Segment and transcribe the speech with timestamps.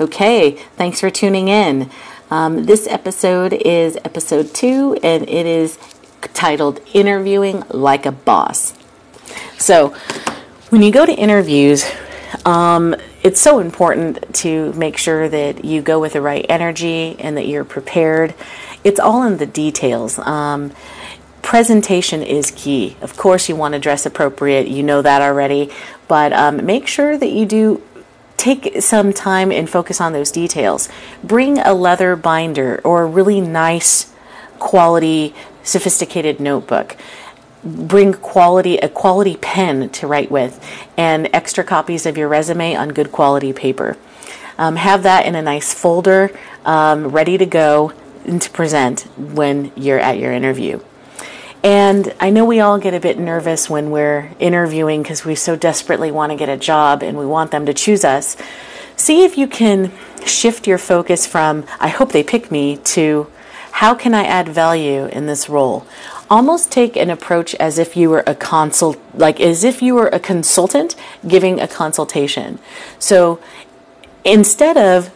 [0.00, 1.90] Okay, thanks for tuning in.
[2.30, 5.76] Um, this episode is episode two, and it is
[6.34, 8.74] titled Interviewing Like a Boss.
[9.58, 9.88] So,
[10.68, 11.84] when you go to interviews,
[12.44, 17.36] um, it's so important to make sure that you go with the right energy and
[17.36, 18.34] that you're prepared.
[18.84, 20.20] It's all in the details.
[20.20, 20.70] Um,
[21.42, 22.96] presentation is key.
[23.00, 25.72] Of course, you want to dress appropriate, you know that already,
[26.06, 27.82] but um, make sure that you do
[28.38, 30.88] take some time and focus on those details.
[31.22, 34.14] Bring a leather binder or a really nice
[34.58, 36.96] quality sophisticated notebook.
[37.62, 40.64] Bring quality a quality pen to write with
[40.96, 43.98] and extra copies of your resume on good quality paper.
[44.56, 46.30] Um, have that in a nice folder
[46.64, 47.92] um, ready to go
[48.24, 50.80] and to present when you're at your interview.
[51.62, 55.56] And I know we all get a bit nervous when we're interviewing because we so
[55.56, 58.36] desperately want to get a job and we want them to choose us.
[58.96, 59.92] See if you can
[60.24, 63.30] shift your focus from, I hope they pick me, to
[63.72, 65.86] how can I add value in this role?
[66.30, 70.08] Almost take an approach as if you were a consult, like as if you were
[70.08, 70.94] a consultant
[71.26, 72.58] giving a consultation.
[72.98, 73.40] So
[74.24, 75.10] instead of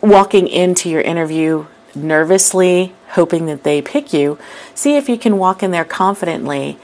[0.00, 4.38] walking into your interview nervously hoping that they pick you,
[4.74, 6.78] see if you can walk in there confidently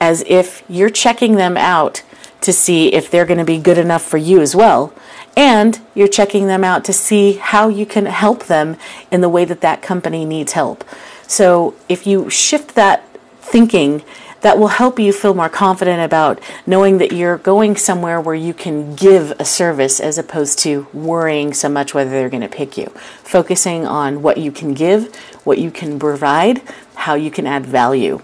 [0.00, 2.02] as if you're checking them out
[2.40, 4.92] to see if they're going to be good enough for you as well.
[5.36, 8.76] And you're checking them out to see how you can help them
[9.10, 10.84] in the way that that company needs help.
[11.26, 13.04] So if you shift that
[13.40, 14.02] thinking
[14.46, 18.54] that will help you feel more confident about knowing that you're going somewhere where you
[18.54, 22.78] can give a service as opposed to worrying so much whether they're going to pick
[22.78, 22.86] you.
[23.24, 26.62] Focusing on what you can give, what you can provide,
[26.94, 28.22] how you can add value.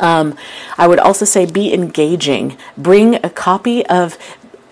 [0.00, 0.36] Um,
[0.78, 2.56] I would also say be engaging.
[2.78, 4.16] Bring a copy of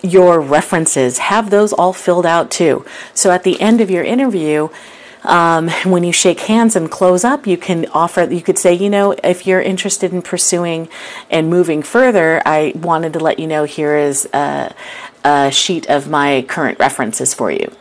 [0.01, 1.17] your references.
[1.17, 2.85] Have those all filled out too.
[3.13, 4.69] So at the end of your interview,
[5.23, 8.89] um, when you shake hands and close up, you can offer, you could say, you
[8.89, 10.89] know, if you're interested in pursuing
[11.29, 14.73] and moving further, I wanted to let you know here is a,
[15.23, 17.71] a sheet of my current references for you.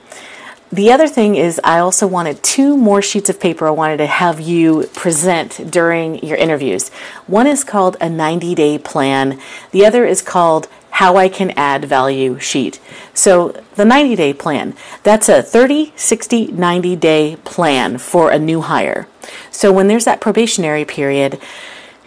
[0.73, 4.07] The other thing is, I also wanted two more sheets of paper I wanted to
[4.07, 6.89] have you present during your interviews.
[7.27, 9.39] One is called a 90 day plan,
[9.73, 12.79] the other is called how I can add value sheet.
[13.15, 18.61] So the 90 day plan, that's a 30, 60, 90 day plan for a new
[18.61, 19.09] hire.
[19.51, 21.41] So when there's that probationary period,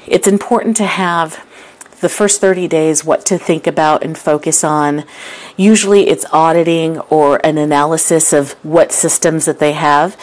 [0.05, 1.43] it's important to have
[1.99, 5.03] the first 30 days what to think about and focus on.
[5.57, 10.15] Usually it's auditing or an analysis of what systems that they have.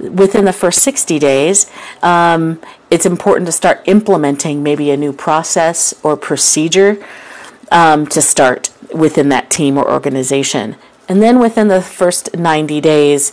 [0.00, 1.70] Within the first 60 days,
[2.02, 6.98] um, it's important to start implementing maybe a new process or procedure
[7.72, 10.76] um, to start within that team or organization.
[11.08, 13.32] And then within the first 90 days,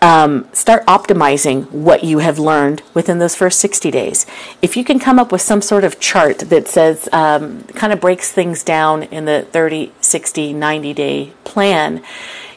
[0.00, 4.26] um, start optimizing what you have learned within those first 60 days.
[4.62, 8.00] If you can come up with some sort of chart that says, um, kind of
[8.00, 12.02] breaks things down in the 30, 60, 90 day plan,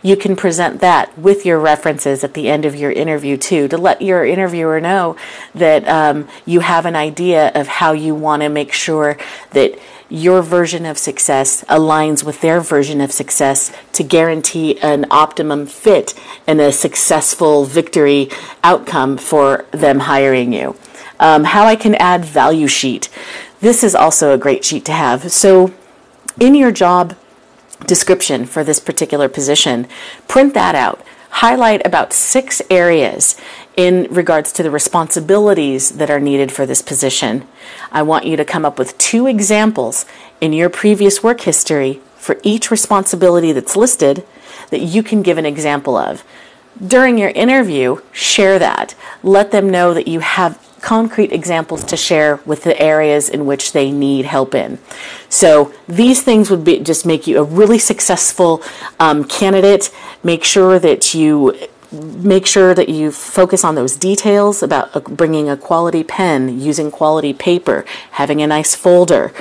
[0.01, 3.77] you can present that with your references at the end of your interview too to
[3.77, 5.15] let your interviewer know
[5.53, 9.17] that um, you have an idea of how you want to make sure
[9.51, 9.77] that
[10.09, 16.13] your version of success aligns with their version of success to guarantee an optimum fit
[16.45, 18.29] and a successful victory
[18.61, 20.75] outcome for them hiring you.
[21.17, 23.07] Um, how I can add value sheet.
[23.61, 25.31] This is also a great sheet to have.
[25.31, 25.73] So,
[26.39, 27.15] in your job
[27.85, 29.87] description for this particular position,
[30.27, 31.03] print that out.
[31.35, 33.39] Highlight about six areas
[33.77, 37.47] in regards to the responsibilities that are needed for this position.
[37.91, 40.05] I want you to come up with two examples
[40.41, 44.25] in your previous work history for each responsibility that's listed
[44.71, 46.23] that you can give an example of.
[46.85, 48.95] During your interview, share that.
[49.23, 50.59] Let them know that you have
[50.91, 54.77] concrete examples to share with the areas in which they need help in.
[55.29, 58.61] So these things would be just make you a really successful
[58.99, 59.89] um, candidate.
[60.21, 61.55] Make sure that you
[62.33, 66.91] make sure that you focus on those details about uh, bringing a quality pen, using
[66.91, 67.85] quality paper,
[68.21, 69.31] having a nice folder,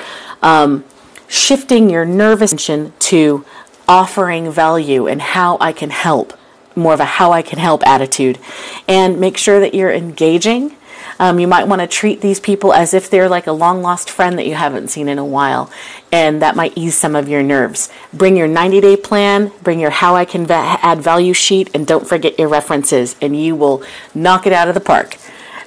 [0.43, 0.85] um,
[1.27, 3.45] shifting your nervous attention to
[3.89, 6.29] offering value and how I can help,
[6.77, 8.39] more of a how I can help attitude,
[8.87, 10.77] and make sure that you're engaging
[11.19, 14.11] um, you might want to treat these people as if they're like a long lost
[14.11, 15.71] friend that you haven't seen in a while,
[16.11, 17.91] and that might ease some of your nerves.
[18.13, 22.07] Bring your 90 day plan, bring your how I can add value sheet, and don't
[22.07, 23.83] forget your references, and you will
[24.15, 25.17] knock it out of the park.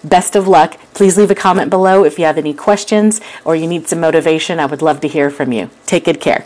[0.03, 0.77] Best of luck.
[0.93, 4.59] Please leave a comment below if you have any questions or you need some motivation.
[4.59, 5.69] I would love to hear from you.
[5.85, 6.45] Take good care.